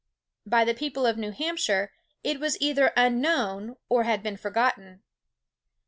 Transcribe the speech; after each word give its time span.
By 0.47 0.65
the 0.65 0.73
people 0.73 1.05
of 1.05 1.19
New 1.19 1.29
Hampshire, 1.29 1.91
it 2.23 2.39
was 2.39 2.57
either 2.59 2.91
unknown, 2.97 3.75
or 3.87 4.03
had 4.03 4.23
been 4.23 4.35
forgotten. 4.35 5.03